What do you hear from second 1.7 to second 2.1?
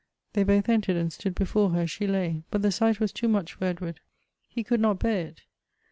her as she